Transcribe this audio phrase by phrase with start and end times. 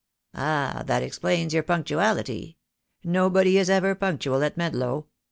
[0.33, 0.81] "Ah!
[0.87, 2.57] that explains your punctuality.
[3.03, 5.05] Nobody is ever punctual at Medlow.